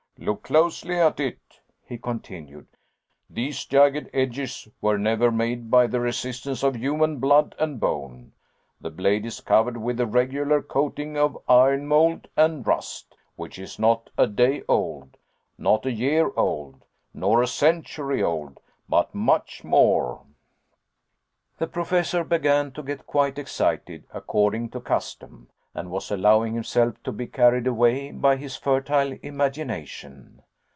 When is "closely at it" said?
0.43-1.59